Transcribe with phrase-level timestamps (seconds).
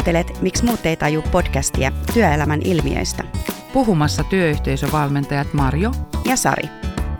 [0.00, 3.24] Kuuntelet Miksi muut ei taju podcastia työelämän ilmiöistä.
[3.72, 5.90] Puhumassa työyhteisövalmentajat Marjo
[6.24, 6.68] ja Sari.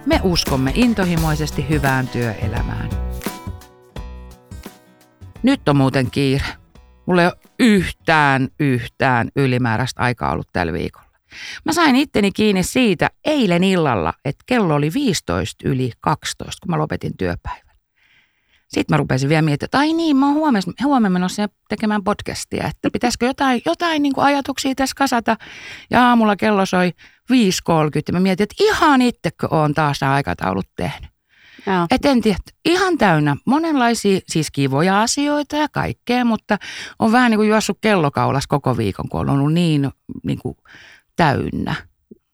[0.06, 2.90] Me uskomme intohimoisesti hyvään työelämään.
[5.42, 6.44] Nyt on muuten kiire.
[7.06, 11.08] Mulla ei ole yhtään, yhtään ylimääräistä aikaa ollut tällä viikolla.
[11.64, 16.78] Mä sain itteni kiinni siitä eilen illalla, että kello oli 15 yli 12, kun mä
[16.78, 17.69] lopetin työpäivän.
[18.70, 22.66] Sitten mä rupesin vielä miettimään, että ai niin, mä oon huomenna, huomenna menossa tekemään podcastia,
[22.66, 25.36] että pitäisikö jotain, jotain niin kuin ajatuksia tässä kasata.
[25.90, 26.92] Ja aamulla kello soi
[27.32, 27.36] 5.30
[28.08, 31.10] ja mä mietin, että ihan itsekö oon taas nämä aikataulut tehnyt.
[31.66, 31.86] Joo.
[31.90, 36.56] Et en tiedä, ihan täynnä monenlaisia, siis kivoja asioita ja kaikkea, mutta
[36.98, 39.90] on vähän niin kuin juossut kellokaulas koko viikon, kun on ollut niin,
[40.22, 40.56] niin kuin
[41.16, 41.74] täynnä.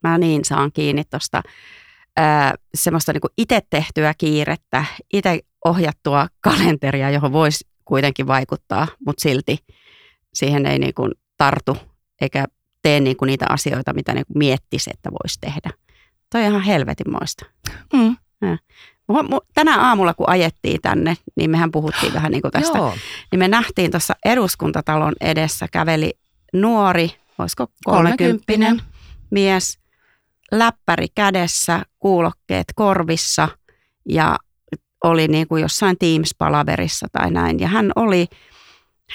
[0.03, 1.43] Mä niin saan kiinni tuosta
[2.75, 9.59] semmoista niin itse tehtyä kiirettä, itse ohjattua kalenteria, johon voisi kuitenkin vaikuttaa, mutta silti
[10.34, 11.77] siihen ei niin kuin tartu
[12.21, 12.45] eikä
[12.82, 15.71] tee niin kuin niitä asioita, mitä niin kuin miettisi, että voisi tehdä.
[16.32, 17.46] Toi on ihan helvetinmoista.
[17.93, 18.16] Mm.
[19.54, 22.79] Tänä aamulla, kun ajettiin tänne, niin mehän puhuttiin vähän niin kuin tästä.
[22.79, 22.95] Joo.
[23.30, 26.13] Niin me nähtiin tuossa eduskuntatalon edessä käveli
[26.52, 28.82] nuori, olisiko kolmekymppinen
[29.30, 29.79] mies,
[30.52, 33.48] läppäri kädessä, kuulokkeet korvissa
[34.09, 34.38] ja
[35.07, 37.60] oli niin kuin jossain Teams-palaverissa tai näin.
[37.60, 38.26] Ja hän oli,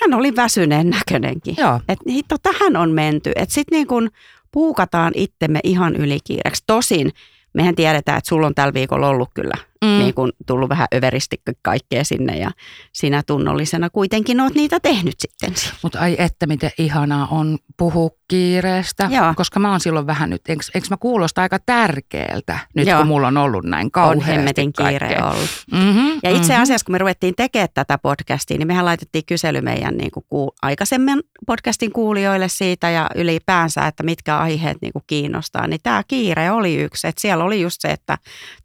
[0.01, 1.55] hän oli väsyneen näköinenkin.
[1.89, 3.31] Että hitto, tähän on menty.
[3.35, 4.09] Että sitten niin kuin
[4.51, 6.63] puukataan itsemme ihan ylikiireksi.
[6.67, 7.11] Tosin
[7.53, 9.87] mehän tiedetään, että sulla on tällä viikolla ollut kyllä mm.
[9.87, 12.51] niin kuin tullut vähän överisti kaikkea sinne ja
[12.93, 15.53] sinä tunnollisena kuitenkin oot niitä tehnyt sitten.
[15.83, 19.33] Mutta ai että miten ihanaa on puhua kiireestä, Joo.
[19.35, 22.97] koska mä oon silloin vähän nyt, eikö, eikö mä kuulosta aika tärkeältä nyt Joo.
[22.97, 25.49] kun mulla on ollut näin kauheasti On hemmetin kiire ollut.
[25.71, 26.63] Mm-hmm, ja itse mm-hmm.
[26.63, 30.55] asiassa kun me ruvettiin tekemään tätä podcastia, niin mehän laitettiin kysely meidän niin kuin kuul-
[30.61, 35.67] aikaisemmin podcastin kuulijoille siitä ja ylipäänsä, että mitkä aiheet niin kuin kiinnostaa.
[35.67, 38.17] Niin tämä kiire oli yksi, että siellä oli just se, että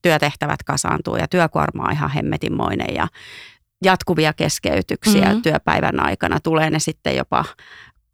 [0.02, 0.62] työtehtävät
[1.06, 3.08] kasaantuu ja työkuorma on ihan hemmetinmoinen ja
[3.84, 5.42] jatkuvia keskeytyksiä mm-hmm.
[5.42, 6.40] työpäivän aikana.
[6.40, 7.44] Tulee ne sitten jopa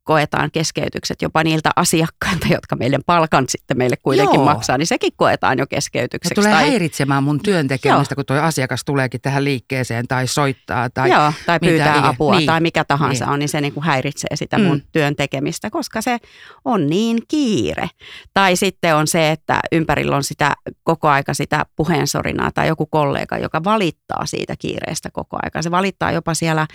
[0.04, 4.44] koetaan keskeytykset jopa niiltä asiakkailta, jotka meille palkan sitten meille kuitenkin Joo.
[4.44, 6.28] maksaa, niin sekin koetaan jo keskeytykseksi.
[6.28, 6.70] Se tulee tai...
[6.70, 10.90] häiritsemään mun työn tekemistä, kun tuo asiakas tuleekin tähän liikkeeseen tai soittaa.
[10.90, 13.32] Tai, Joo, tai pyytää mitä, apua niin, tai mikä tahansa niin.
[13.32, 14.82] on, niin se niin kuin häiritsee sitä mun mm.
[14.92, 16.18] työn tekemistä, koska se
[16.64, 17.88] on niin kiire.
[18.34, 20.52] Tai sitten on se, että ympärillä on sitä
[20.84, 25.62] koko aika sitä puheensorinaa tai joku kollega, joka valittaa siitä kiireestä koko aika.
[25.62, 26.66] Se valittaa jopa siellä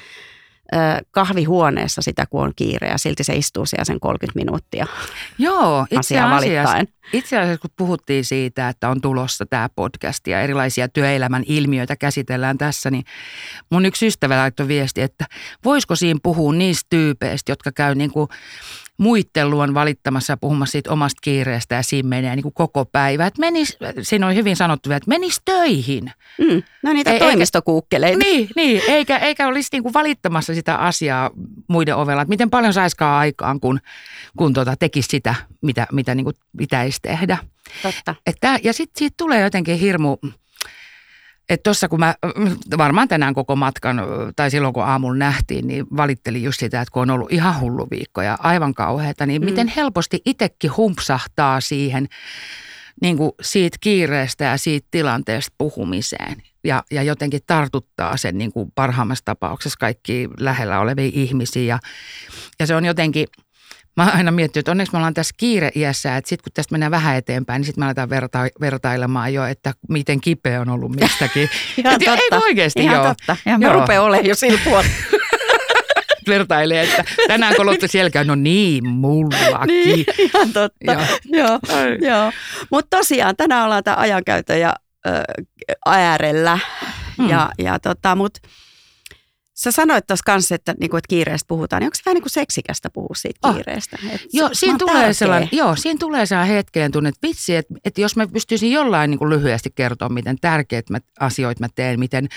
[1.12, 4.88] kahvihuoneessa sitä, kun on kiire ja silti se istuu siellä sen 30 minuuttia
[5.38, 6.78] Joo, itse asiassa,
[7.14, 12.58] itse asiassa kun puhuttiin siitä, että on tulossa tämä podcast ja erilaisia työelämän ilmiöitä käsitellään
[12.58, 13.04] tässä, niin
[13.70, 15.26] mun yksi ystävä laittoi viesti, että
[15.66, 18.30] voisiko siinä puhua niistä tyypeistä, jotka käy niin kuin
[18.98, 23.28] muitten luon valittamassa ja puhumassa siitä omasta kiireestä ja siinä menee niin kuin koko päivä.
[23.28, 26.12] Että menis, siinä on hyvin sanottu, että menis töihin.
[26.38, 28.18] Mm, no niitä Ei, toimistokuukkeleita.
[28.18, 31.30] Niin, niin eikä, eikä olisi niin kuin valittamassa sitä asiaa
[31.68, 33.80] muiden ovella, että miten paljon saiskaan aikaan, kun,
[34.38, 37.38] kun tota, tekisi sitä, mitä, mitä niin kuin pitäisi tehdä.
[37.82, 38.16] Totta.
[38.26, 40.18] Että, ja sitten siitä tulee jotenkin hirmu
[41.50, 42.16] että tuossa kun mä
[42.78, 44.02] varmaan tänään koko matkan,
[44.36, 47.88] tai silloin kun aamulla nähtiin, niin valittelin just sitä, että kun on ollut ihan hullu
[47.92, 49.46] viikko ja aivan kauheata, niin mm.
[49.46, 52.08] miten helposti itsekin humpsahtaa siihen
[53.02, 56.42] niin kuin siitä kiireestä ja siitä tilanteesta puhumiseen.
[56.64, 61.64] Ja, ja jotenkin tartuttaa sen niin kuin parhaimmassa tapauksessa kaikki lähellä olevia ihmisiä.
[61.64, 61.80] Ja,
[62.60, 63.28] ja se on jotenkin–
[63.98, 67.16] mä aina miettinyt, että onneksi me ollaan tässä kiire-iässä, että sitten kun tästä mennään vähän
[67.16, 71.50] eteenpäin, niin sitten me aletaan verta- vertailemaan jo, että miten kipeä on ollut mistäkin.
[71.78, 72.16] Ihan totta.
[72.32, 73.08] Ei oikeasti, Ihan joo.
[73.08, 73.38] totta.
[73.46, 74.90] Ja mä rupean olemaan jo sillä puolella.
[76.28, 79.68] vertailee, että tänään kolottu selkää, no niin, mullakin.
[79.86, 80.92] Niin, ihan totta.
[80.92, 81.60] Joo, joo.
[82.02, 82.32] joo.
[82.72, 84.74] Mutta tosiaan tänään ollaan tämä ajankäytö ja
[85.86, 86.60] äärellä.
[87.18, 87.30] Hmm.
[87.30, 88.40] Ja, ja tota, mutta
[89.58, 92.22] Sä sanoit tuossa kanssa, että, niin kuin, että kiireestä puhutaan, niin onko se vähän niin
[92.22, 93.54] kuin seksikästä puhua siitä oh.
[93.54, 93.98] kiireestä?
[94.12, 98.02] Et joo, siinä tulee sellainen, joo, siinä tulee sellainen hetkeen tunne, että vitsi, että, että
[98.02, 102.28] jos mä pystyisin jollain niin kuin lyhyesti kertoa, miten tärkeät mä, asioita mä teen, miten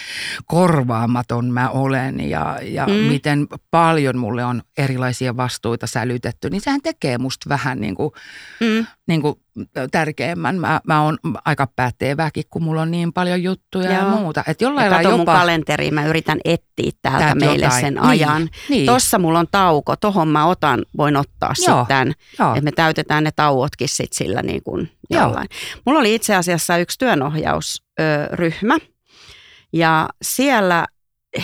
[0.47, 2.93] korvaamaton mä olen ja, ja mm.
[2.93, 8.11] miten paljon mulle on erilaisia vastuita sälytetty, niin sehän tekee musta vähän niin kuin,
[8.61, 8.87] mm.
[9.07, 9.35] niin kuin
[9.91, 10.61] tärkeimmän.
[10.61, 14.03] Mä, mä oon aika päätteeväkin, kun mulla on niin paljon juttuja Joo.
[14.03, 14.45] ja muuta.
[14.47, 15.17] Et jollain ja jopa...
[15.17, 17.81] mun kalenteriin, mä yritän etsiä täältä Täältä meille jotain.
[17.81, 18.49] sen niin, ajan.
[18.69, 18.87] Niin.
[18.87, 21.79] Tossa mulla on tauko, tohon mä otan, voin ottaa Joo.
[21.79, 22.11] sitten.
[22.31, 25.49] Että me täytetään ne tauotkin sit sillä niin kuin jollain.
[25.87, 28.79] Mulla oli itse asiassa yksi työnohjausryhmä
[29.73, 30.87] ja siellä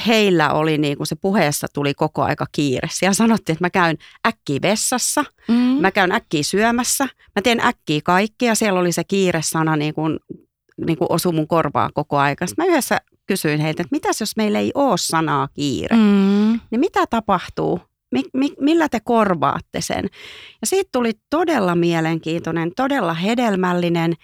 [0.07, 2.89] heillä oli niin kuin se puheessa tuli koko aika kiire.
[2.91, 3.97] Siellä sanottiin, että mä käyn
[4.27, 5.55] äkkiä vessassa, mm.
[5.55, 8.55] mä käyn äkkiä syömässä, mä teen äkkiä kaikkea.
[8.55, 10.19] Siellä oli se kiire-sana niin kuin,
[10.87, 12.47] niin kuin osu mun korvaa koko aika.
[12.47, 16.61] Sitten mä yhdessä kysyin heiltä, että mitäs jos meillä ei ole sanaa kiire, mm.
[16.71, 17.81] niin mitä tapahtuu?
[18.17, 20.05] Mi, mi, millä te korvaatte sen?
[20.61, 24.15] Ja siitä tuli todella mielenkiintoinen, todella hedelmällinen.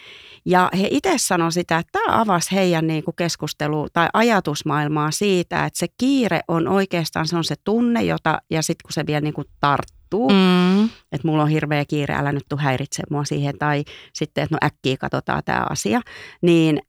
[0.45, 5.65] Ja he itse sanoivat sitä, että tämä avasi heidän niin kuin keskustelu tai ajatusmaailmaa siitä,
[5.65, 9.21] että se kiire on oikeastaan se on se tunne, jota, ja sitten kun se vielä
[9.21, 10.85] niin kuin tarttuu, mm.
[10.85, 14.67] että mulla on hirveä kiire, älä nyt tuu häiritse mua siihen, tai sitten, että no
[14.67, 16.01] äkkiä katsotaan tämä asia,
[16.43, 16.81] niin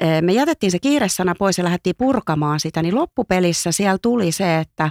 [0.00, 4.58] e, me jätettiin se kiiresana pois ja lähdettiin purkamaan sitä, niin loppupelissä siellä tuli se,
[4.58, 4.90] että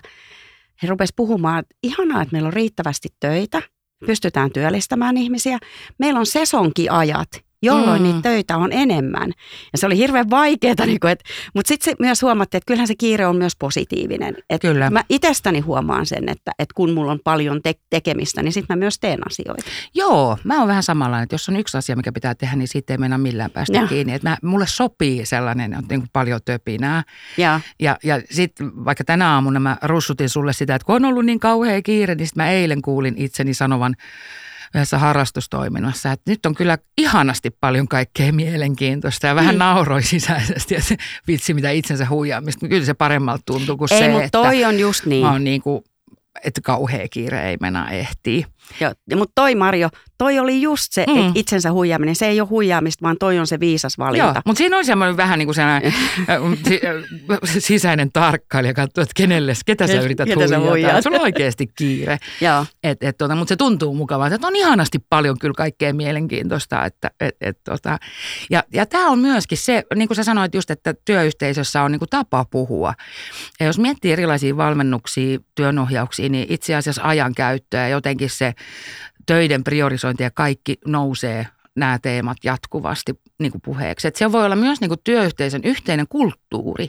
[0.83, 3.61] he rupesivat puhumaan, että ihanaa, että meillä on riittävästi töitä,
[4.05, 5.59] pystytään työllistämään ihmisiä.
[5.97, 7.29] Meillä on sesonkiajat,
[7.61, 8.07] jolloin mm.
[8.07, 9.31] niitä töitä on enemmän.
[9.71, 12.95] Ja se oli hirveän vaikeaa, niin kuin, että, mutta sitten myös huomattiin, että kyllähän se
[12.95, 14.35] kiire on myös positiivinen.
[14.49, 14.89] Että Kyllä.
[14.89, 18.79] Mä itsestäni huomaan sen, että, että kun mulla on paljon te- tekemistä, niin sitten mä
[18.79, 19.63] myös teen asioita.
[19.93, 22.93] Joo, mä oon vähän samanlainen, että jos on yksi asia, mikä pitää tehdä, niin siitä
[22.93, 23.87] ei mennä millään päästä ja.
[23.87, 24.13] kiinni.
[24.13, 27.03] Että mä, mulle sopii sellainen, että niin kuin paljon töpinää.
[27.37, 31.25] Ja, ja, ja sitten vaikka tänä aamuna mä russutin sulle sitä, että kun on ollut
[31.25, 33.95] niin kauhea kiire, niin mä eilen kuulin itseni sanovan,
[34.75, 36.11] yhdessä harrastustoiminnassa.
[36.11, 39.59] Että nyt on kyllä ihanasti paljon kaikkea mielenkiintoista ja vähän mm.
[39.59, 40.95] nauroi sisäisesti, että
[41.27, 42.67] vitsi mitä itsensä huijaamista.
[42.67, 45.25] Kyllä se paremmalta tuntuu kuin Ei, se, mutta toi on just niin.
[45.25, 45.83] Mä oon niin kuin
[46.43, 48.45] että kauhea kiire ei mennä ehtii.
[48.79, 51.31] Joo, mutta toi Marjo, toi oli just se mm.
[51.35, 52.15] itsensä huijaaminen.
[52.15, 54.25] Se ei ole huijaamista, vaan toi on se viisas valinta.
[54.25, 55.93] Joo, mutta siinä on semmoinen vähän niin kuin sellainen
[57.59, 61.01] sisäinen tarkkailija, katsoo, että kenelle, ketä sä yrität ketä huijata.
[61.01, 62.17] Se on oikeasti kiire.
[62.83, 66.85] et, et, tota, mutta se tuntuu mukavalta, että on ihanasti paljon kyllä kaikkea mielenkiintoista.
[66.85, 67.97] Että, et, et, tota.
[68.49, 71.99] Ja, ja tämä on myöskin se, niin kuin sä sanoit just, että työyhteisössä on niin
[71.99, 72.93] kuin tapa puhua.
[73.59, 78.53] Ja jos miettii erilaisia valmennuksia, työnohjauksia, niin itse asiassa ajankäyttöä ja jotenkin se
[79.25, 84.07] töiden priorisointi ja kaikki nousee nämä teemat jatkuvasti niin kuin puheeksi.
[84.07, 86.87] Että se voi olla myös niin kuin työyhteisön yhteinen kulttuuri,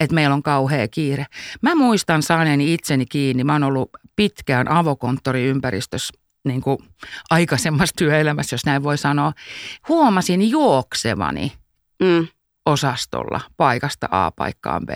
[0.00, 1.26] että meillä on kauhea kiire.
[1.62, 3.44] Mä muistan saaneeni itseni kiinni.
[3.44, 6.14] Mä oon ollut pitkään avokonttoriympäristössä
[6.44, 6.78] niin kuin
[7.30, 9.32] aikaisemmassa työelämässä, jos näin voi sanoa.
[9.88, 11.52] Huomasin juoksevani
[12.02, 12.28] mm
[12.68, 14.90] osastolla paikasta A paikkaan B.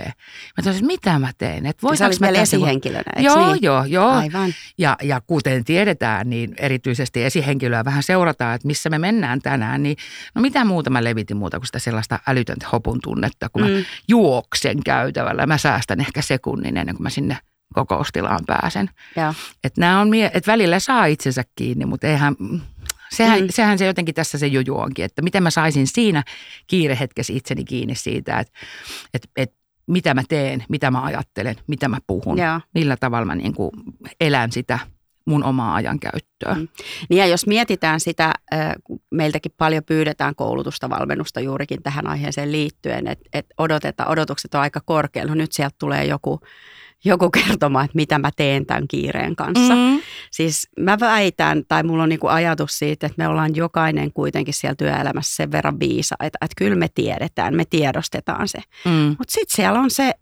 [0.57, 1.67] Mä toisin, mitä mä teen?
[1.67, 3.63] Et Sä olit vielä esihenkilönä, eikö Joo, niin?
[3.63, 4.11] joo, joo.
[4.11, 4.55] Aivan.
[4.79, 9.83] Ja, ja kuten tiedetään, niin erityisesti esihenkilöä vähän seurataan, että missä me mennään tänään.
[9.83, 9.97] Niin
[10.35, 13.69] no mitä muuta mä levitin muuta kuin sitä sellaista älytöntä hopun tunnetta, kun mm.
[13.71, 15.47] mä juoksen käytävällä.
[15.47, 17.39] Mä säästän ehkä sekunnin ennen kuin mä sinne
[17.75, 18.91] kokoustilaan pääsen.
[19.65, 22.37] Että on, että välillä saa itsensä kiinni, mutta eihän,
[23.13, 23.47] Sehän, mm.
[23.51, 26.23] sehän se jotenkin tässä se juju onkin, että miten mä saisin siinä
[26.67, 28.53] kiirehetkessä itseni kiinni siitä, että,
[29.15, 29.57] että, että
[29.87, 32.61] mitä mä teen, mitä mä ajattelen, mitä mä puhun, ja.
[32.75, 33.71] millä tavalla mä niin kuin
[34.21, 34.79] elän sitä
[35.25, 36.55] mun omaa ajankäyttöä.
[36.55, 36.69] Mm.
[37.09, 38.33] Niin ja jos mietitään sitä,
[39.11, 44.81] meiltäkin paljon pyydetään koulutusta, valmennusta juurikin tähän aiheeseen liittyen, että, että odotetaan, odotukset on aika
[44.85, 45.31] korkealla.
[45.31, 46.41] No nyt sieltä tulee joku
[47.05, 49.75] joku kertomaan, että mitä mä teen tämän kiireen kanssa.
[49.75, 50.01] Mm.
[50.31, 54.75] Siis mä väitän, tai mulla on niinku ajatus siitä, että me ollaan jokainen kuitenkin siellä
[54.75, 58.59] työelämässä sen verran viisaita, että kyllä me tiedetään, me tiedostetaan se.
[58.85, 59.17] Mm.
[59.19, 60.13] Mutta sitten siellä on se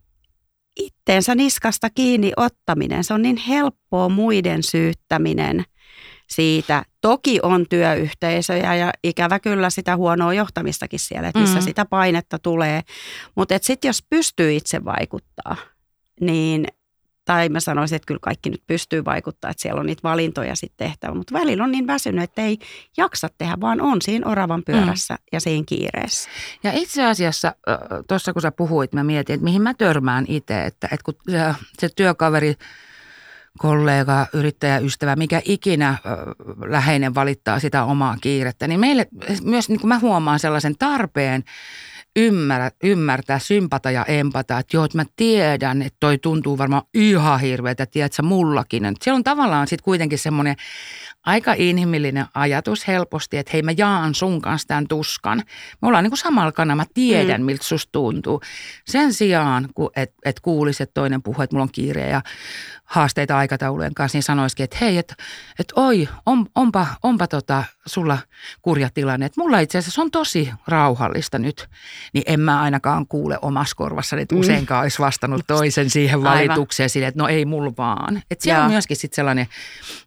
[0.77, 3.05] itteensä niskasta kiinni ottaminen.
[3.05, 5.64] Se on niin helppoa muiden syyttäminen
[6.31, 6.85] siitä.
[7.00, 11.64] Toki on työyhteisöjä ja ikävä kyllä sitä huonoa johtamistakin siellä, että missä mm.
[11.64, 12.83] sitä painetta tulee.
[13.37, 15.57] Mutta sitten jos pystyy itse vaikuttaa–
[16.21, 16.67] niin
[17.25, 20.87] tai mä sanoisin, että kyllä kaikki nyt pystyy vaikuttaa, että siellä on niitä valintoja sitten
[20.89, 22.59] tehtävä, mutta välillä on niin väsynyt, että ei
[22.97, 25.25] jaksa tehdä, vaan on siinä oravan pyörässä mm.
[25.33, 26.31] ja siinä kiireessä.
[26.62, 27.55] Ja itse asiassa
[28.09, 31.15] tuossa kun sä puhuit, mä mietin, että mihin mä törmään itse, että, että kun
[31.79, 32.55] se työkaveri
[33.59, 35.99] kollega, yrittäjä, ystävä, mikä ikinä
[36.67, 39.07] läheinen valittaa sitä omaa kiirettä, niin meille
[39.43, 41.45] myös niin kuin mä huomaan sellaisen tarpeen
[42.17, 47.40] ymmärrä, ymmärtää, sympata ja empata, että joo, että mä tiedän, että toi tuntuu varmaan ihan
[47.40, 48.85] hirveätä, tiedätkö mullakin.
[48.85, 50.57] Että siellä on tavallaan sitten kuitenkin semmoinen
[51.26, 55.43] aika inhimillinen ajatus helposti, että hei mä jaan sun kanssa tämän tuskan.
[55.83, 57.45] Me ollaan niin kuin samalla kanalla, mä tiedän mm.
[57.45, 58.40] miltä susta tuntuu.
[58.87, 62.23] Sen sijaan, että et kuulisi, että toinen puhuu, että mulla on kiire ja
[62.85, 65.14] haasteita aikataulujen kanssa, niin sanoisikin, että hei, että
[65.59, 68.19] et oi, on, onpa, onpa tota, sulla
[68.62, 69.26] kurja tilanne.
[69.26, 71.69] Että mulla itse asiassa on tosi rauhallista nyt,
[72.12, 74.40] niin en mä ainakaan kuule omassa korvassani, että mm.
[74.40, 78.23] useinkaan olisi vastannut toisen siihen valitukseen sille, että no ei mulla vaan.
[78.30, 79.47] Että siellä on myöskin sitten sellainen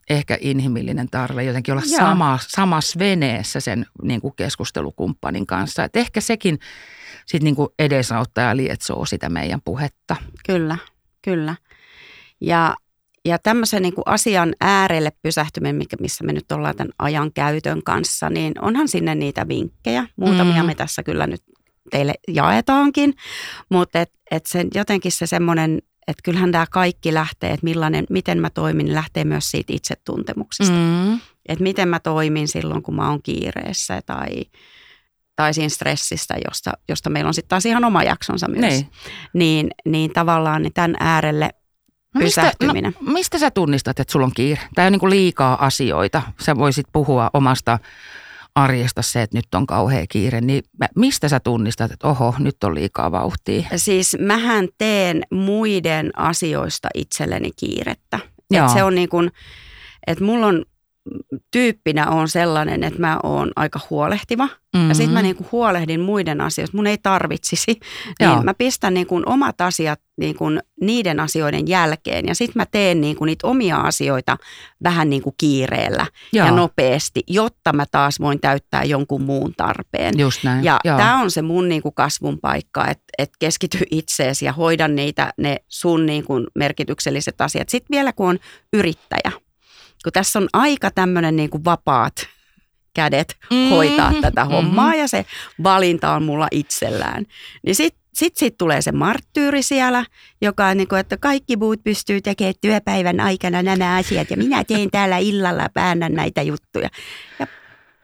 [0.09, 5.83] ehkä inhimillinen tarve jotenkin olla sama, samassa veneessä sen niin kuin keskustelukumppanin kanssa.
[5.83, 6.59] Että ehkä sekin
[7.25, 10.15] sit niin kuin edesauttaa ja lietsoo sitä meidän puhetta.
[10.45, 10.77] Kyllä,
[11.21, 11.55] kyllä.
[12.41, 12.75] Ja,
[13.25, 18.29] ja tämmöisen niin kuin asian äärelle pysähtyminen, missä me nyt ollaan tämän ajan käytön kanssa,
[18.29, 20.07] niin onhan sinne niitä vinkkejä.
[20.15, 20.67] Muutamia mm.
[20.67, 21.43] me tässä kyllä nyt
[21.91, 23.13] teille jaetaankin,
[23.69, 28.39] mutta et, et sen, jotenkin se semmoinen, että kyllähän tämä kaikki lähtee, että millainen, miten
[28.39, 30.75] mä toimin, niin lähtee myös siitä itsetuntemuksesta.
[30.75, 31.19] Mm.
[31.45, 34.29] Että miten mä toimin silloin, kun mä oon kiireessä tai,
[35.35, 38.73] tai siinä stressistä, josta, josta meillä on sitten taas ihan oma jaksonsa myös.
[38.73, 38.89] Niin,
[39.33, 41.49] niin, niin tavallaan niin tämän äärelle
[42.13, 44.61] No mistä, no, mistä sä tunnistat, että sulla on kiire?
[44.75, 46.21] Tämä on niin kuin liikaa asioita.
[46.39, 47.79] Sä voisit puhua omasta
[48.55, 50.63] arjesta se, että nyt on kauhea kiire, niin
[50.95, 53.67] mistä sä tunnistat, että oho, nyt on liikaa vauhtia?
[53.75, 58.19] Siis mähän teen muiden asioista itselleni kiirettä.
[58.51, 59.31] Et se on niin kuin,
[60.07, 60.65] että mulla on
[61.51, 64.45] tyyppinä on sellainen, että mä oon aika huolehtiva.
[64.45, 64.89] Mm-hmm.
[64.89, 66.77] Ja sitten mä niinku huolehdin muiden asioista.
[66.77, 67.79] Mun ei tarvitsisi.
[68.19, 70.45] Niin mä pistän niinku omat asiat niinku
[70.81, 72.25] niiden asioiden jälkeen.
[72.27, 74.37] Ja sitten mä teen niinku niitä omia asioita
[74.83, 76.45] vähän niinku kiireellä Joo.
[76.45, 80.19] ja nopeasti, jotta mä taas voin täyttää jonkun muun tarpeen.
[80.19, 80.63] Just näin.
[80.63, 85.33] Ja tämä on se mun niinku kasvun paikka, että et keskity itseesi ja hoida niitä
[85.37, 87.69] ne sun niinku merkitykselliset asiat.
[87.69, 88.39] Sitten vielä kun on
[88.73, 89.31] yrittäjä–
[90.03, 92.13] kun tässä on aika tämmöinen niin kuin vapaat
[92.93, 94.99] kädet mm-hmm, hoitaa tätä hommaa mm-hmm.
[94.99, 95.25] ja se
[95.63, 97.25] valinta on mulla itsellään.
[97.65, 100.05] Niin sitten sit sit tulee se marttyyri siellä,
[100.41, 104.63] joka on niin kuin, että kaikki muut pystyy tekemään työpäivän aikana nämä asiat ja minä
[104.63, 106.89] teen täällä illalla päännän näitä juttuja.
[107.39, 107.47] Ja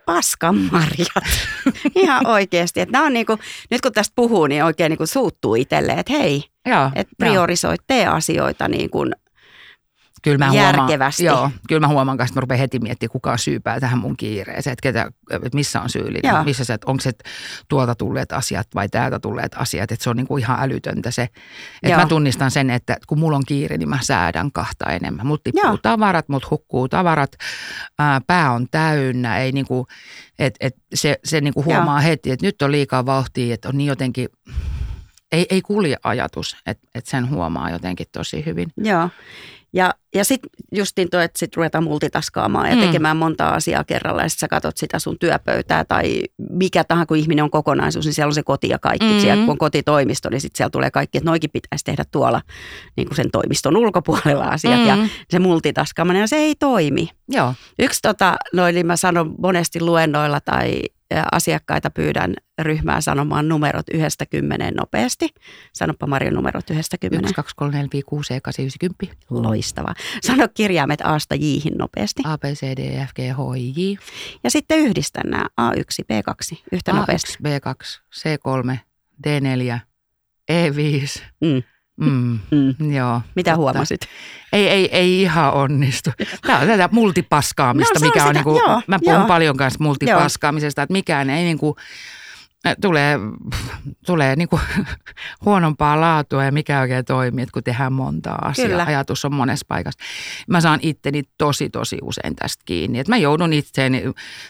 [0.05, 1.23] paskan marjat.
[1.95, 2.79] Ihan oikeasti.
[2.79, 3.39] Että on niin kuin,
[3.71, 7.75] nyt kun tästä puhuu, niin oikein niin kuin suuttuu itselleen, että hei, Joo, että priorisoi,
[7.87, 9.15] tee asioita niin kuin
[10.21, 11.27] kyllä mä järkevästi.
[11.27, 14.17] Huomaan, joo, kyllä mä huomaan, että mä rupean heti miettimään, kuka on syypää tähän mun
[14.17, 16.43] kiireeseen, että, ketä, että missä on syyllinen, joo.
[16.43, 17.11] missä se, että onko se
[17.67, 21.29] tuolta tulleet asiat vai täältä tulleet asiat, että se on niin kuin ihan älytöntä se.
[21.83, 25.27] Että mä tunnistan sen, että kun mulla on kiire, niin mä säädän kahta enemmän.
[25.27, 25.77] Mut tippuu joo.
[25.81, 27.31] tavarat, mut hukkuu tavarat,
[27.99, 29.85] ää, pää on täynnä, ei niin kuin,
[30.39, 32.09] että et se, se niin kuin huomaa joo.
[32.09, 34.27] heti, että nyt on liikaa vauhtia, että on niin jotenkin
[35.31, 38.71] ei, ei kulje ajatus, että, että sen huomaa jotenkin tosi hyvin.
[38.77, 39.09] Joo.
[39.73, 42.81] Ja, ja sitten justiin tuo, että sitten ruvetaan multitaskaamaan ja mm.
[42.81, 47.17] tekemään monta asiaa kerralla ja sitten sä katsot sitä sun työpöytää tai mikä tahansa, kun
[47.17, 49.13] ihminen on kokonaisuus, niin siellä on se koti ja kaikki.
[49.13, 49.19] Mm.
[49.19, 52.41] Siellä kun on kotitoimisto, niin sitten siellä tulee kaikki, että noikin pitäisi tehdä tuolla
[52.97, 54.87] niin kuin sen toimiston ulkopuolella asiat mm.
[54.87, 54.97] ja
[55.29, 57.09] se multitaskaaminen ja se ei toimi.
[57.27, 57.53] Joo.
[57.79, 60.81] Yksi tota, noin niin mä sanon monesti luennoilla tai
[61.31, 65.29] asiakkaita pyydän ryhmää sanomaan numerot yhdestä kymmeneen nopeasti.
[65.73, 67.25] Sanoppa Marjo numerot yhdestä kymmeneen.
[67.25, 69.17] 1, 2, 3, 4, 5, 6, 7, 8, 9, 10.
[69.29, 69.93] Loistavaa.
[70.21, 72.21] Sano kirjaimet Asta Jihin nopeasti.
[72.25, 73.97] A, B, C, D, E, F, G, H, I, J.
[74.43, 77.37] Ja sitten yhdistä nämä A1, B2 yhtä A1, nopeasti.
[77.43, 78.77] B2, C3,
[79.27, 79.79] D4,
[80.51, 81.21] E5.
[81.41, 81.63] Mm.
[81.99, 82.93] Mm, mm.
[82.93, 83.21] Joo.
[83.35, 84.01] Mitä huomasit?
[84.53, 86.11] Ei, ei, ei ihan onnistu.
[86.47, 89.27] Tämä on tätä multipaskaamista, no, mikä on, on niin kuin, joo, mä puhun joo.
[89.27, 91.75] paljon kanssa multipaskaamisesta, että mikään ei niin kuin,
[92.81, 93.17] tulee,
[94.05, 94.61] tulee niin kuin
[95.45, 98.67] huonompaa laatua ja mikä oikein toimii, että kun tehdään monta asiaa.
[98.67, 98.83] Kyllä.
[98.83, 99.99] Ajatus on monessa paikassa.
[100.47, 102.99] Mä saan itteni tosi, tosi usein tästä kiinni.
[102.99, 104.03] Että mä joudun itseäni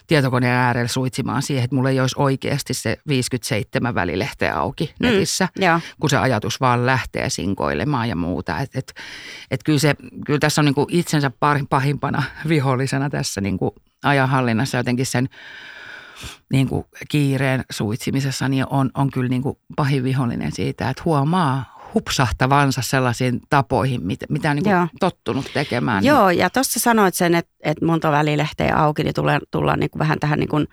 [0.08, 5.48] tietokoneen äärellä suitsimaan siihen, että mulla ei olisi oikeasti se 57 välilehteä auki mm, netissä,
[5.60, 8.60] mm, kun se ajatus vaan lähtee sinkoilemaan ja muuta.
[8.60, 8.94] Että et,
[9.52, 11.32] et kyllä, se, kyllä tässä on niin kuin itsensä
[11.70, 13.72] pahimpana vihollisena tässä niin kuin
[14.04, 15.30] ajanhallinnassa jotenkin sen
[16.52, 21.80] niin kuin kiireen suitsimisessa niin on, on kyllä niin kuin pahin vihollinen siitä, että huomaa
[21.94, 26.04] hupsahtavansa sellaisiin tapoihin, mitä, mitä on niin kuin tottunut tekemään.
[26.06, 30.00] Joo, ja tuossa sanoit sen, että, että monta välilehteä auki, niin tullaan, tullaan niin kuin
[30.00, 30.68] vähän tähän niin kuin,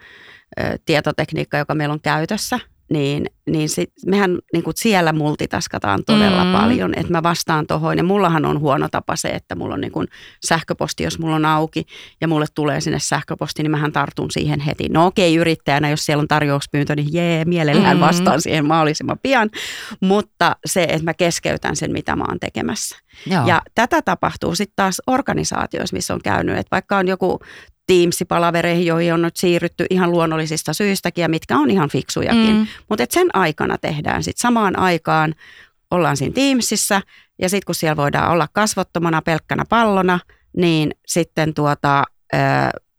[0.60, 6.44] ö, tietotekniikkaan, joka meillä on käytössä– niin, niin sit, mehän niin kuin siellä multitaskataan todella
[6.44, 6.52] mm.
[6.52, 7.98] paljon, että mä vastaan tuohon.
[7.98, 10.08] Ja mullahan on huono tapa se, että mulla on niin kuin
[10.46, 11.86] sähköposti, jos mulla on auki
[12.20, 14.88] ja mulle tulee sinne sähköposti, niin mähän tartun siihen heti.
[14.88, 18.00] No okei, okay, yrittäjänä, jos siellä on tarjouspyyntö, niin jee, mielellään mm.
[18.00, 19.50] vastaan siihen mahdollisimman pian.
[20.00, 22.96] Mutta se, että mä keskeytän sen, mitä mä oon tekemässä.
[23.26, 23.46] Joo.
[23.46, 27.40] Ja tätä tapahtuu sitten taas organisaatioissa, missä on käynyt, että vaikka on joku
[27.86, 32.54] Teams-palavereihin, joihin on nyt siirrytty ihan luonnollisista syistäkin ja mitkä on ihan fiksujakin.
[32.56, 32.66] Mm.
[32.88, 35.34] Mutta sen aikana tehdään sitten samaan aikaan,
[35.90, 37.00] ollaan siinä Teamsissa
[37.42, 40.20] ja sitten kun siellä voidaan olla kasvottomana pelkkänä pallona,
[40.56, 42.36] niin sitten tuota, ö,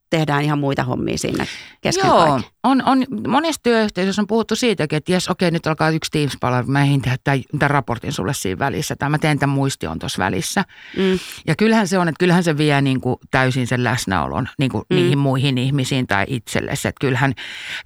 [0.10, 1.48] tehdään ihan muita hommia sinne
[1.82, 2.50] kesken Joo, kaiken.
[2.64, 6.82] on, on, monessa työyhteisössä on puhuttu siitäkin, että jes, okei, nyt alkaa yksi Teams-palvelu, mä
[6.84, 10.66] ehdin tehdä tämän, tämän raportin sulle siinä välissä, tai mä teen tämän muistion tuossa välissä.
[10.98, 11.20] Mm.
[11.48, 14.84] Ja kyllähän se on, että kyllähän se vie niin kuin täysin sen läsnäolon niin kuin
[14.90, 14.96] Mm.
[14.96, 16.88] niihin muihin ihmisiin tai itsellesi.
[16.88, 17.34] Että kyllähän,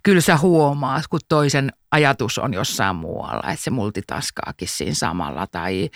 [0.04, 5.90] kyllä sä huomaat, kun toisen ajatus on jossain muualla, että se multitaskaakin siinä samalla tai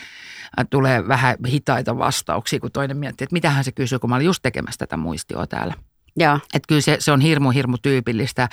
[0.59, 4.25] äh, tulee vähän hitaita vastauksia, kun toinen miettii, että mitähän se kysyy, kun mä olin
[4.25, 5.73] just tekemässä tätä muistioa täällä.
[6.17, 8.49] Joo, Että kyllä se, se on hirmu, hirmu tyypillistä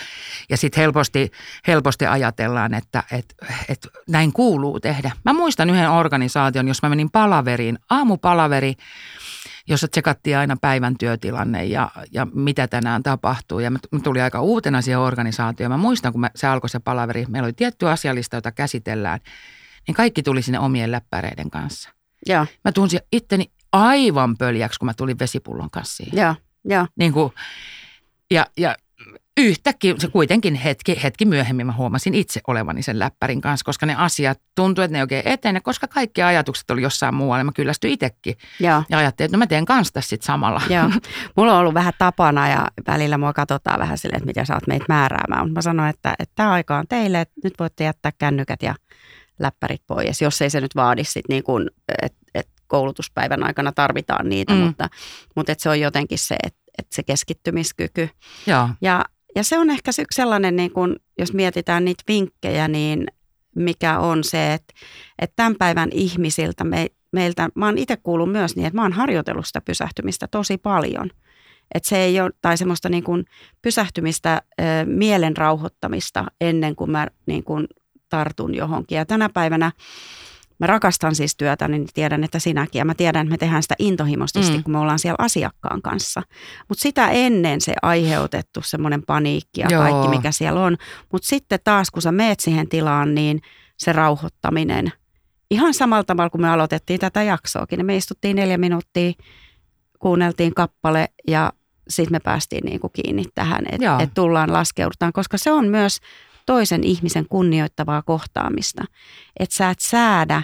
[0.50, 1.30] ja sitten helposti,
[1.66, 3.34] helposti ajatellaan, että et,
[3.68, 5.10] et näin kuuluu tehdä.
[5.24, 8.74] Mä muistan yhden organisaation, jos mä menin palaveriin, aamupalaveri,
[9.68, 13.58] jossa tsekattiin aina päivän työtilanne ja, ja mitä tänään tapahtuu.
[13.60, 15.72] Ja mä, tulin aika uutena siihen organisaatioon.
[15.72, 19.20] Mä muistan, kun mä, se alkoi se palaveri, meillä oli tietty asialista, jota käsitellään,
[19.86, 21.90] niin kaikki tuli sinne omien läppäreiden kanssa.
[22.26, 26.18] joo, Mä tunsin itteni aivan pöljäksi, kun mä tulin vesipullon kanssa siihen.
[26.18, 26.86] joo, joo.
[26.96, 27.32] Niin kuin,
[28.30, 28.76] ja, ja
[29.36, 33.94] yhtäkkiä se kuitenkin hetki, hetki myöhemmin mä huomasin itse olevani sen läppärin kanssa, koska ne
[33.94, 37.44] asiat tuntui, että ne ei oikein etene, koska kaikki ajatukset oli jossain muualla.
[37.44, 38.82] Mä kyllästyin itsekin joo.
[38.88, 40.62] ja ajattelin, että no mä teen kanssa tässä sit samalla.
[40.70, 40.90] Joo.
[41.36, 44.66] Mulla on ollut vähän tapana ja välillä mua katsotaan vähän silleen, että mitä sä oot
[44.66, 45.42] meitä määräämään.
[45.42, 48.74] Mutta mä sanoin, että, että tämä aika on teille, että nyt voitte jättää kännykät ja
[49.38, 51.70] läppärit pois, jos ei se nyt vaadi sit niin kuin,
[52.02, 52.18] että
[52.72, 54.58] koulutuspäivän aikana tarvitaan niitä, Mm.
[54.58, 54.88] mutta,
[55.36, 58.08] mutta että se on jotenkin se, että, että se keskittymiskyky.
[58.46, 59.04] Joo, Ja,
[59.36, 63.06] ja se on ehkä yksi sellainen, niin kun, jos mietitään niitä vinkkejä, niin
[63.56, 64.74] mikä on se, että,
[65.18, 68.92] että tämän päivän ihmisiltä, me, meiltä, mä oon itse kuullut myös niin, että mä oon
[68.92, 71.10] harjoitellut sitä pysähtymistä tosi paljon.
[71.74, 73.24] Että se ei ole, tai semmoista niin kuin
[73.62, 74.42] pysähtymistä,
[74.86, 77.66] mielen rauhoittamista ennen kuin mä niin kuin
[78.08, 78.96] tartun johonkin.
[78.96, 79.72] Ja tänä päivänä
[80.62, 82.78] mä rakastan siis työtä, niin tiedän, että sinäkin.
[82.78, 84.62] Ja mä tiedän, että me tehdään sitä intohimoisesti, Mm.
[84.62, 86.22] kun me ollaan siellä asiakkaan kanssa.
[86.68, 89.82] Mutta sitä ennen se aiheutettu semmoinen paniikki ja Joo.
[89.82, 90.76] kaikki, mikä siellä on.
[91.12, 93.40] Mutta sitten taas, kun sä meet siihen tilaan, niin
[93.76, 94.92] se rauhoittaminen,
[95.50, 99.12] ihan samalla tavalla kuin me aloitettiin tätä jaksoakin, niin me istuttiin neljä minuuttia,
[99.98, 101.52] kuunneltiin kappale ja
[101.88, 105.98] sitten me päästiin niin kuin kiinni tähän, että et tullaan laskeudutaan, koska se on myös
[106.46, 108.84] toisen ihmisen kunnioittavaa kohtaamista.
[109.40, 110.42] Että sä et säädä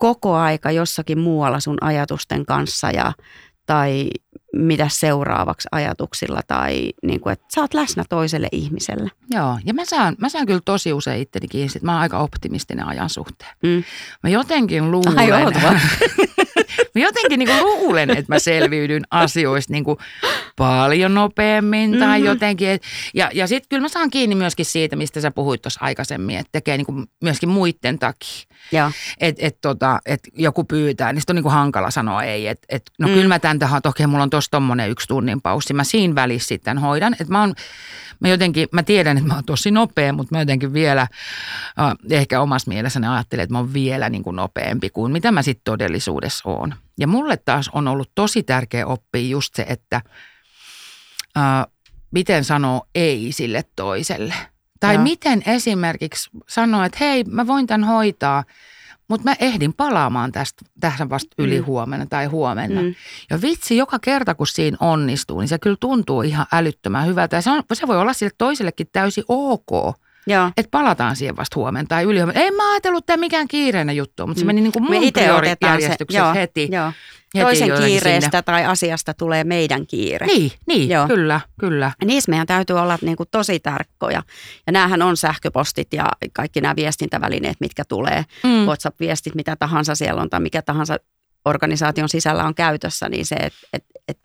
[0.00, 3.12] koko aika jossakin muualla sun ajatusten kanssa ja,
[3.66, 4.10] tai
[4.52, 9.10] mitä seuraavaksi ajatuksilla tai niin kuin, että sä oot läsnä toiselle ihmiselle.
[9.30, 9.58] joo.
[9.64, 12.86] Ja mä saan, mä saan kyllä tosi usein itteni kiinni, että mä oon aika optimistinen
[12.86, 13.56] ajan suhteen.
[13.62, 13.84] Mm.
[14.22, 15.28] Mä jotenkin luulen, Ai.
[16.94, 19.96] mä jotenkin niin kuin luulen, että mä selviydyn asioista niin kuin
[20.56, 22.26] paljon nopeammin tai Mhm.
[22.26, 22.68] jotenkin.
[22.68, 22.82] Et,
[23.14, 26.48] ja ja sitten kyllä mä saan kiinni myöskin siitä, mistä sä puhuit tuossa aikaisemmin, että
[26.52, 28.30] tekee niin kuin myöskin muiden takia.
[29.20, 32.46] Että et tota, et joku pyytää, niin sitten on niin kuin hankala sanoa ei.
[32.48, 33.14] Et, et, no Mm.
[33.14, 35.74] kyllä mä tämän tähän, okei mulla on tuossa tommonen yksi tunnin paussi.
[35.74, 37.12] Mä siinä välissä sitten hoidan.
[37.12, 37.54] Että mä, oon,
[38.20, 41.08] mä jotenkin, mä tiedän, että mä oon tosi nopea, mutta mä jotenkin vielä, äh,
[42.10, 45.62] ehkä omassa mielessäni ajattelen, että mä oon vielä niin kuin nopeampi kuin mitä mä sitten
[45.64, 46.59] todellisuudessa oon.
[46.98, 50.00] Ja mulle taas on ollut tosi tärkeä oppia just se, että
[51.36, 51.66] äh,
[52.10, 54.34] miten sanoo ei sille toiselle.
[54.80, 55.02] Tai Joo.
[55.02, 58.44] miten esimerkiksi sanoa, että hei, mä voin tämän hoitaa,
[59.08, 61.66] mutta mä ehdin palaamaan tästä tähän vasta yli Mm.
[61.66, 62.82] huomenna tai huomenna.
[62.82, 62.94] mm.
[63.30, 67.36] Ja vitsi, joka kerta kun siinä onnistuu, niin se kyllä tuntuu ihan älyttömän hyvältä.
[67.36, 69.96] Ja se, on, se voi olla sille toisellekin täysin ok,
[70.26, 70.46] Joo.
[70.56, 72.40] että palataan siihen vasta huomenna tai yli huomenna.
[72.40, 74.46] En mä ajatellut tämä mikään kiireinen juttu, mutta se Mm.
[74.46, 76.68] meni niin kuin mun itse otetaan se, priorijärjestyksessä joo, heti.
[76.72, 76.92] joo.
[77.34, 78.42] heti Toisen kiireestä sinne.
[78.42, 80.26] tai asiasta tulee meidän kiire.
[80.26, 81.06] Niin, niin Joo.
[81.08, 81.92] kyllä, kyllä.
[82.00, 84.22] Ja niissä meidän täytyy olla niin kuin tosi tarkkoja.
[84.66, 88.24] Ja näähän on sähköpostit ja kaikki nämä viestintävälineet, mitkä tulee.
[88.44, 88.50] Mm.
[88.50, 90.96] WhatsApp-viestit, mitä tahansa siellä on tai mikä tahansa
[91.44, 94.18] organisaation sisällä on käytössä, niin se, et, et, et,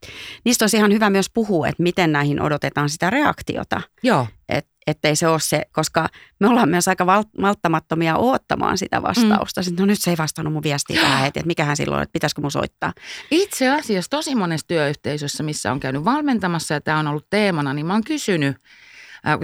[0.45, 3.81] niistä olisi ihan hyvä myös puhua, että miten näihin odotetaan sitä reaktiota.
[4.03, 9.01] Joo, Et, ettei se ole se, koska me ollaan myös aika val- malttamattomia odottamaan sitä
[9.01, 9.61] vastausta.
[9.61, 9.75] Mm.
[9.79, 12.51] No nyt se ei vastannut mun viestiin tähän heti, että mikähän silloin, että pitäisikö mun
[12.51, 12.93] soittaa.
[13.31, 17.85] Itse asiassa tosi monessa työyhteisössä, missä on käynyt valmentamassa ja tämä on ollut teemana, niin
[17.85, 18.57] mä oon kysynyt,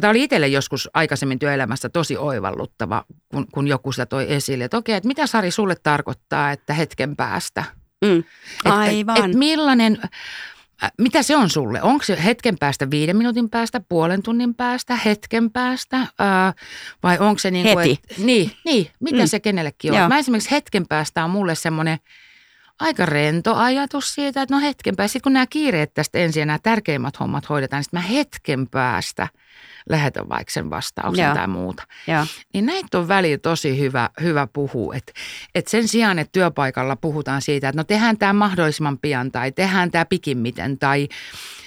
[0.02, 4.78] tämä oli itselle joskus aikaisemmin työelämässä tosi oivalluttava, kun, kun joku sitä toi esille, että
[4.78, 7.64] okei, että mitä Sari sulle tarkoittaa, että hetken päästä?
[8.02, 8.20] Mm.
[8.20, 8.26] Et,
[8.66, 9.18] Aivan.
[9.18, 9.98] Et, et millainen,
[10.84, 11.82] äh, mitä se on sulle?
[11.82, 16.08] Onko se hetken päästä, viiden minuutin päästä, puolen tunnin päästä, hetken päästä?
[16.20, 16.54] Ää,
[17.04, 18.00] vai onko se niin kuin, Heti.
[18.12, 19.28] Et, niin, niin, mitä Mm.
[19.28, 19.98] se kenellekin on?
[19.98, 20.10] Joo.
[20.10, 21.98] Mä esimerkiksi hetken päästä on mulle semmoinen
[22.82, 26.60] aika rento ajatus siitä, että no hetken päästä, kun nämä kiireet tästä ensin ja nämä
[26.64, 29.28] tärkeimmät hommat hoidetaan, niin sitten mä hetken päästä
[29.90, 31.36] lähetän vaikka sen vastauksen Joo.
[31.36, 31.84] tai muuta.
[32.08, 32.26] Joo.
[32.54, 34.96] Niin näitä on välillä tosi hyvä, hyvä puhua.
[34.96, 35.14] Että
[35.56, 39.92] et sen sijaan, että työpaikalla puhutaan siitä, että no tehdään tämä mahdollisimman pian tai tehdään
[39.92, 41.08] tämä pikimmiten tai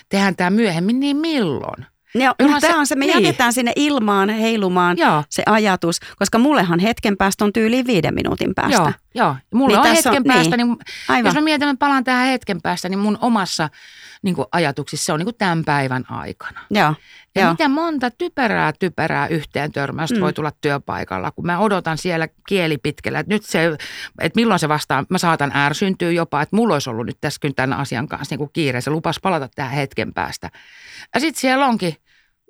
[0.09, 1.87] tehdään tämä myöhemmin, niin milloin?
[2.15, 3.25] Joo, no, tämä on se, me niin.
[3.25, 5.25] jätetään sinne ilmaan heilumaan Joo.
[5.31, 8.83] se ajatus, koska mullehan hetken päästä on tyyli viiden minuutin päästä.
[8.83, 9.37] Joo, joo.
[9.55, 11.25] mulla niin on hetken on, päästä, niin, niin Aivan.
[11.25, 13.69] jos mä mietin, että palaan tähän hetken päästä, niin mun omassa
[14.23, 16.61] niin kuin ajatuksissa se on niin kuin tämän päivän aikana.
[16.71, 16.95] Joo.
[17.35, 17.51] Ja Joo.
[17.51, 20.21] miten monta typerää, typerää yhteen törmäystä mm.
[20.21, 23.77] voi tulla työpaikalla, kun mä odotan siellä kieli pitkällä, että nyt se,
[24.21, 27.79] että milloin se vastaa, mä saatan ärsyntyä jopa, että mulla olisi ollut nyt tässä tämän
[27.79, 30.51] asian kanssa niin kuin kiire, se lupas palata tähän hetken päästä.
[31.15, 31.97] Ja sitten siellä onkin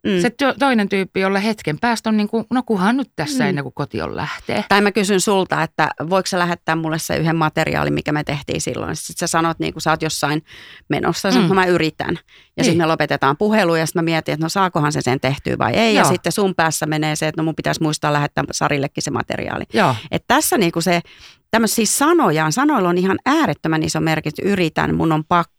[0.05, 0.21] Mm.
[0.23, 3.49] Se toinen tyyppi, jolle hetken päästä on niin kuin, no kuhan nyt tässä mm.
[3.49, 4.65] ennen kuin koti on lähtee.
[4.69, 8.61] Tai mä kysyn sulta, että voiko sä lähettää mulle se yhden materiaalin, mikä me tehtiin
[8.61, 8.97] silloin.
[8.97, 10.45] Sitten sä sanot, niin kuin sä oot jossain
[10.89, 11.43] menossa, mm.
[11.43, 12.15] että mä yritän.
[12.15, 12.17] Ja
[12.57, 12.65] niin.
[12.65, 15.73] sitten me lopetetaan puhelu ja sitten mä mietin, että no saakohan se sen tehtyä vai
[15.75, 15.95] ei.
[15.95, 16.05] Joo.
[16.05, 19.65] Ja sitten sun päässä menee se, että no mun pitäisi muistaa lähettää Sarillekin se materiaali.
[19.73, 19.95] Joo.
[20.11, 21.01] Et tässä niin kuin se
[21.51, 24.45] tämmöisiä sanoja, sanoilla on ihan äärettömän iso merkitys.
[24.45, 25.54] Yritän, mun on pakko,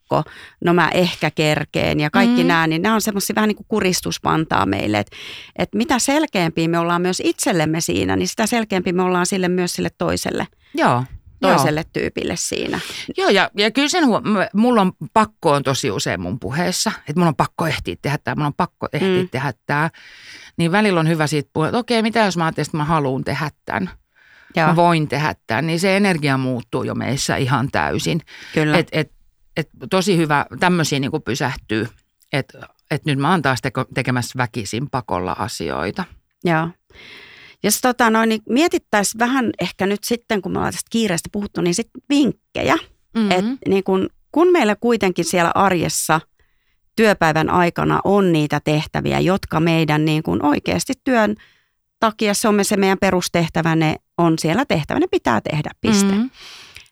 [0.65, 2.47] no mä ehkä kerkeen ja kaikki mm.
[2.47, 4.99] nämä, niin nämä on semmoisia vähän niin kuin kuristuspantaa meille.
[4.99, 5.15] Että
[5.55, 9.73] et mitä selkeämpiä me ollaan myös itsellemme siinä, niin sitä selkeämpi me ollaan sille myös
[9.73, 10.47] sille toiselle.
[10.73, 11.03] Joo
[11.41, 11.89] toiselle Joo.
[11.93, 12.79] tyypille siinä.
[13.17, 17.13] Joo, ja, ja kyllä sen huom- mulla on pakko on tosi usein mun puheessa, että
[17.15, 19.29] mulla on pakko ehtiä tehdä tämä, mulla on pakko ehtiä mm.
[19.29, 19.89] tehdä tämä.
[20.57, 23.23] Niin välillä on hyvä siitä puhua, että okei, mitä jos mä ajattelin, että mä haluan
[23.23, 23.89] tehdä tämän.
[24.55, 24.67] Joo.
[24.67, 28.21] mä voin tehdä tämän, niin se energia muuttuu jo meissä ihan täysin.
[28.53, 28.77] Kyllä.
[28.77, 29.11] Et, et,
[29.57, 31.87] et tosi hyvä tämmöisiä niin pysähtyy,
[32.33, 32.59] että
[32.91, 36.03] et nyt mä oon taas teko, tekemässä väkisin pakolla asioita.
[36.43, 36.69] Joo.
[37.63, 41.61] Jos tota noin, niin mietittäisiin vähän ehkä nyt sitten, kun me ollaan tästä kiireestä puhuttu,
[41.61, 42.75] niin sitten vinkkejä.
[43.15, 43.31] Mm-hmm.
[43.31, 46.21] Et niin kun, kun meillä kuitenkin siellä arjessa
[46.95, 51.35] työpäivän aikana on niitä tehtäviä, jotka meidän niin kun oikeasti työn
[51.99, 56.11] takia se on se meidän perustehtävä, ne on siellä tehtävä, ne pitää tehdä, piste.
[56.11, 56.29] Mm-hmm.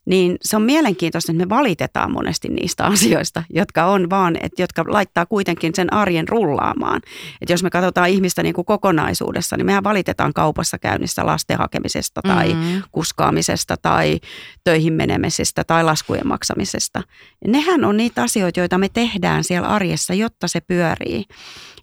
[0.06, 4.84] Niin se on mielenkiintoista, että me valitetaan monesti niistä asioista, jotka on vaan, että jotka
[4.88, 7.02] laittaa kuitenkin sen arjen rullaamaan.
[7.42, 12.22] Että jos me katsotaan ihmistä niin kuin kokonaisuudessa, niin mehän valitetaan kaupassa käynnissä lasten hakemisesta
[12.22, 12.82] tai mm-hmm.
[12.92, 14.20] kuskaamisesta tai
[14.64, 17.02] töihin menemisestä tai laskujen maksamisesta.
[17.46, 21.26] Ja nehän on niitä asioita, joita me tehdään siellä arjessa, jotta se pyörii.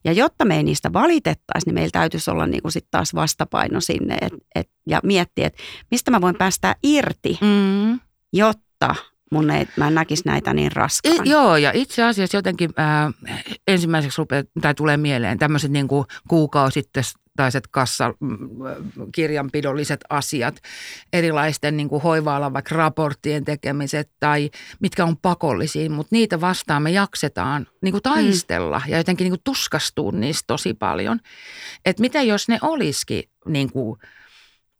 [0.04, 3.80] Ja jotta me ei niistä valitettaisi, niin meillä täytyisi olla niin kuin sit taas vastapaino
[3.80, 8.00] sinne et, et, ja miettiä, että mistä mä voin päästä irti, mm.
[8.32, 8.94] Jotta
[9.30, 11.24] mun ei, mä en näkisi näitä niin raskaana.
[11.24, 13.14] joo, ja itse asiassa jotenkin äh,
[13.68, 20.60] ensimmäiseksi rupeaa, tai tulee mieleen tämmöiset niin kuin kuukausittaiset kassakirjanpidolliset asiat,
[21.12, 26.90] erilaisten niin kuin hoiva vaikka raporttien tekemiset tai mitkä on pakollisia, mutta niitä vastaan me
[26.90, 28.90] jaksetaan niin kuin taistella mm.
[28.90, 31.20] ja jotenkin niin kuin tuskastua niistä tosi paljon.
[31.84, 34.00] Että mitä jos ne olisikin niin kuin–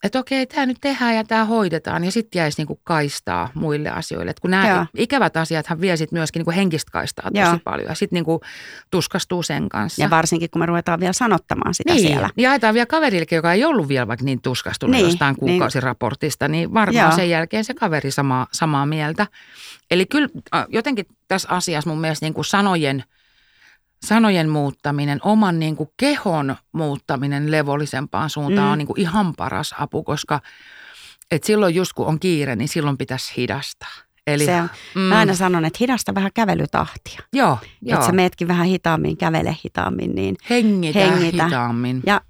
[0.05, 4.31] että okei, tämä nyt tehdään ja tämä hoidetaan ja sitten jäisi niinku kaistaa muille asioille.
[4.31, 4.87] Et kun nämä Joo.
[4.97, 7.59] ikävät asiathan vie sit myöskin niinku henkistä kaistaa tosi Joo.
[7.65, 8.41] paljon ja sitten niinku
[8.91, 10.03] tuskastuu sen kanssa.
[10.03, 12.07] Ja varsinkin kun me ruvetaan vielä sanottamaan sitä niin.
[12.07, 12.31] siellä.
[12.37, 15.07] Ja jaetaan vielä kaverille, joka ei ollut vielä vaikka niin tuskastunut niin.
[15.07, 15.39] jostain niin.
[15.39, 17.17] kuukausiraportista, niin varmaan Joo.
[17.17, 19.27] sen jälkeen se kaveri samaa, samaa mieltä.
[19.91, 20.29] Eli kyllä
[20.69, 23.05] jotenkin tässä asiassa mun mielestä niinku sanojen–
[24.07, 28.73] sanojen muuttaminen, oman niin kuin kehon muuttaminen levollisempaan suuntaan mm.
[28.73, 30.41] on niin kuin ihan paras apu, koska
[31.31, 33.93] et silloin just kun on kiire, niin silloin pitäisi hidastaa.
[34.27, 35.01] Eli, se on, mm.
[35.01, 37.21] Mä aina sanon, että hidasta vähän kävelytahtia.
[37.33, 37.95] Joo, joo.
[37.95, 40.15] Että sä meetkin vähän hitaammin, kävele hitaammin.
[40.15, 42.03] Niin hengitä, hengitä hitaammin.
[42.07, 42.21] Ja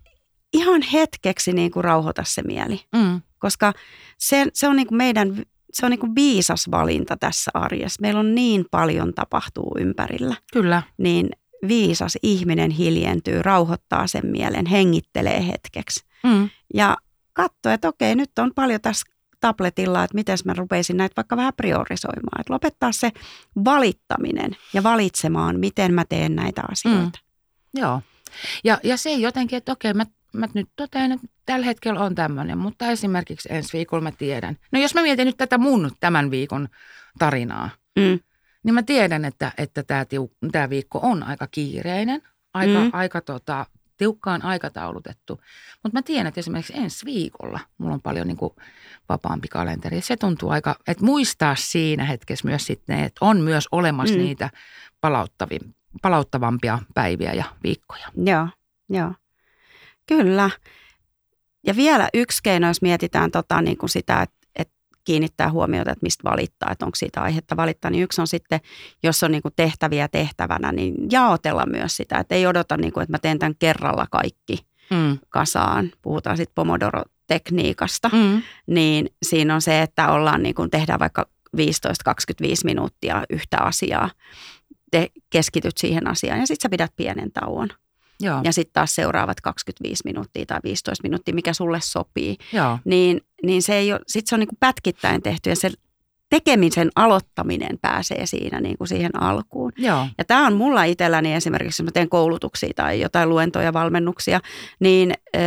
[0.52, 2.80] ihan hetkeksi niin kuin rauhoita se mieli.
[2.96, 3.20] Mm.
[3.38, 3.72] Koska
[4.18, 8.00] se, se on niin kuin meidän se on niin kuin viisas valinta tässä arjessa.
[8.00, 10.36] Meillä on niin paljon tapahtuu ympärillä.
[10.52, 10.82] Kyllä.
[10.98, 11.30] Niin
[11.68, 16.04] viisas ihminen hiljentyy, rauhoittaa sen mielen, hengittelee hetkeksi.
[16.22, 16.50] Mm.
[16.74, 16.96] Ja
[17.32, 19.06] katsoo, että okei, nyt on paljon tässä
[19.40, 22.40] tabletilla, että miten mä rupeisin näitä vaikka vähän priorisoimaan.
[22.40, 23.10] Että lopettaa se
[23.64, 27.18] valittaminen ja valitsemaan, miten mä teen näitä asioita.
[27.74, 27.80] Mm.
[27.80, 28.02] Joo.
[28.64, 32.58] Ja, ja se jotenkin, että okei, mä, mä nyt totean, että tällä hetkellä on tämmöinen,
[32.58, 34.56] mutta esimerkiksi ensi viikolla mä tiedän.
[34.72, 36.68] No jos mä mietin nyt tätä mun tämän viikon
[37.18, 38.18] tarinaa, mm
[38.62, 42.22] niin mä tiedän, että, että tämä, tiu, tämä viikko on aika kiireinen,
[42.54, 42.90] aika, mm.
[42.92, 45.40] aika tota, tiukkaan aikataulutettu.
[45.82, 48.54] Mutta mä tiedän, että esimerkiksi ensi viikolla mulla on paljon niin kuin
[49.08, 50.00] vapaampi kalenteri.
[50.00, 54.20] Se tuntuu aika, että muistaa siinä hetkessä myös sitten, että on myös olemassa mm.
[54.20, 54.50] niitä
[56.02, 58.06] palauttavampia päiviä ja viikkoja.
[58.16, 58.48] Joo,
[58.88, 59.14] joo.
[60.06, 60.50] Kyllä.
[61.66, 64.39] Ja vielä yksi keino, jos mietitään tota, niin kuin sitä, että
[65.04, 67.90] kiinnittää huomiota, että mistä valittaa, että onko siitä aihetta valittaa.
[67.90, 68.60] Niin yksi on sitten,
[69.02, 73.02] jos on niin kuin tehtäviä tehtävänä, niin jaotella myös sitä, että ei odota, niin kuin,
[73.02, 74.58] että mä teen tämän kerralla kaikki
[74.90, 75.18] mm.
[75.28, 75.90] kasaan.
[76.02, 78.10] Puhutaan sitten Pomodoro-tekniikasta.
[78.12, 78.42] Mm.
[78.66, 81.60] Niin siinä on se, että ollaan niin kuin, tehdään vaikka 15-25
[82.64, 84.10] minuuttia yhtä asiaa
[84.90, 87.68] te keskityt siihen asiaan ja sitten sä pidät pienen tauon.
[88.20, 88.40] Joo.
[88.44, 92.36] Ja sitten taas seuraavat 25 minuuttia tai 15 minuuttia, mikä sulle sopii.
[92.52, 92.78] Joo.
[92.84, 95.70] Niin, niin se ei ole, sit se on niin kuin pätkittäin tehty ja se
[96.30, 99.72] tekemisen aloittaminen pääsee siinä niin kuin siihen alkuun.
[99.76, 100.06] Joo.
[100.18, 104.40] Ja tämä on mulla itselläni esimerkiksi, jos mä teen koulutuksia tai jotain luentoja, valmennuksia,
[104.80, 105.40] niin äh,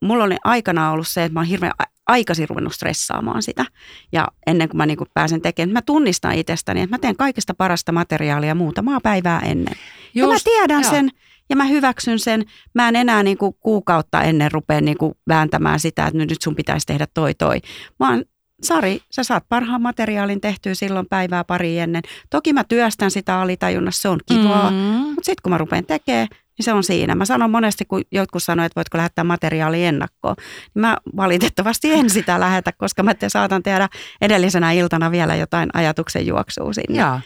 [0.00, 1.72] mulla oli aikana ollut se, että mä oon hirveän
[2.06, 3.64] aikaisin ruvennut stressaamaan sitä.
[4.12, 7.54] Ja ennen kuin mä niin kuin pääsen tekemään, mä tunnistan itsestäni, että mä teen kaikista
[7.54, 9.74] parasta materiaalia muutamaa päivää ennen.
[10.14, 10.90] Just, ja mä tiedän joo.
[10.90, 11.10] sen
[11.52, 12.44] ja mä hyväksyn sen.
[12.74, 16.56] Mä en enää niin kuin kuukautta ennen rupea niin kuin vääntämään sitä, että nyt sun
[16.56, 17.60] pitäisi tehdä toi toi.
[18.00, 18.24] Vaan
[18.62, 22.02] Sari, sä saat parhaan materiaalin tehtyä silloin päivää pari ennen.
[22.30, 24.76] Toki mä työstän sitä alitajunnassa, se on kivaa, mm.
[24.76, 27.14] mutta sitten kun mä rupean tekemään, niin se on siinä.
[27.14, 30.36] Mä sanon monesti, kun jotkut sanoo, että voitko lähettää materiaali ennakkoon,
[30.74, 33.88] niin mä valitettavasti en sitä lähetä, koska mä te saatan tehdä
[34.20, 37.00] edellisenä iltana vielä jotain ajatuksen juoksua sinne.
[37.00, 37.20] Joo.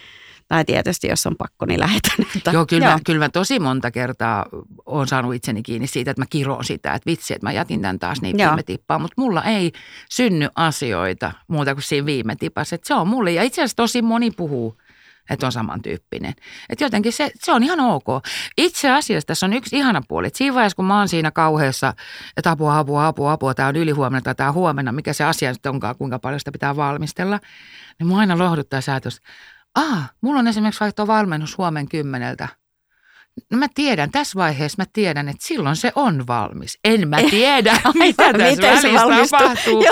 [0.48, 2.26] Tai tietysti, jos on pakko, niin lähetän.
[2.34, 2.94] Mutta, joo, kyllä, joo.
[2.94, 4.46] Mä, kyllä mä tosi monta kertaa
[4.86, 7.98] olen saanut itseni kiinni siitä, että mä kiroon sitä, että vitsi, että mä jätin tämän
[7.98, 9.00] taas niin viime tippaan.
[9.00, 9.72] Mutta mulla ei
[10.10, 12.74] synny asioita muuta kuin siinä viime tipassa.
[12.74, 14.78] Että se on mulle, ja itse asiassa tosi moni puhuu
[15.30, 16.34] että on samantyyppinen.
[16.68, 18.06] Että jotenkin se, se on ihan ok.
[18.58, 20.26] Itse asiassa tässä on yksi ihana puoli.
[20.26, 21.94] Että siinä vaiheessa, kun mä oon siinä kauheassa,
[22.36, 25.66] että apua, apua, apua, apua, tämä on ylihuomenna tai tämä huomenna, mikä se asia nyt
[25.66, 27.40] onkaan, kuinka paljon sitä pitää valmistella,
[27.98, 29.20] niin mua aina lohduttaa ajatus,
[29.76, 32.48] ah, mulla on esimerkiksi vaikka valmennus huomen kymmeneltä.
[33.50, 36.78] No mä tiedän, tässä vaiheessa mä tiedän, että silloin se on valmis.
[36.84, 38.88] En mä tiedä, mitä tässä Miten se
[39.30, 39.84] tapahtuu,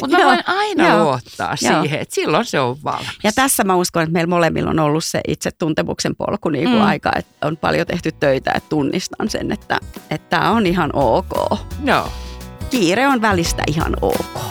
[0.00, 1.82] mutta mä voin aina joo, luottaa joo.
[1.82, 3.18] siihen, että silloin se on valmis.
[3.24, 6.78] Ja tässä mä uskon, että meillä molemmilla on ollut se itse tuntemuksen polku niin kuin
[6.78, 6.86] mm.
[6.86, 9.80] aika, että on paljon tehty töitä, että tunnistan sen, että
[10.30, 11.58] tämä on ihan ok.
[11.84, 12.12] Joo.
[12.70, 14.47] Kiire on välistä ihan ok.